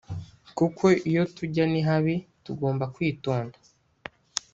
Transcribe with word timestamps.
kuko 0.57 0.83
iyo 1.09 1.23
tujya 1.35 1.65
ni 1.71 1.81
habi 1.87 2.15
tugomba 2.45 2.83
kwitonda 2.95 3.57